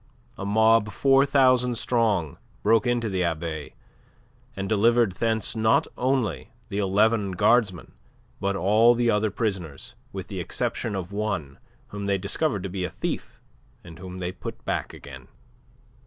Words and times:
A 0.35 0.47
mob 0.47 0.91
four 0.91 1.27
thousand 1.27 1.75
strong 1.77 2.39
broke 2.63 2.87
into 2.87 3.07
the 3.07 3.21
Abbaye, 3.21 3.73
and 4.55 4.67
delivered 4.67 5.11
thence 5.11 5.55
not 5.55 5.85
only 5.95 6.51
the 6.69 6.79
eleven 6.79 7.33
guardsmen, 7.33 7.91
but 8.39 8.55
all 8.55 8.95
the 8.95 9.11
other 9.11 9.29
prisoners, 9.29 9.93
with 10.11 10.25
the 10.27 10.39
exception 10.39 10.95
of 10.95 11.11
one 11.11 11.59
whom 11.89 12.07
they 12.07 12.17
discovered 12.17 12.63
to 12.63 12.67
be 12.69 12.83
a 12.83 12.89
thief, 12.89 13.39
and 13.83 13.99
whom 13.99 14.17
they 14.17 14.31
put 14.31 14.65
back 14.65 14.91
again. 14.91 15.27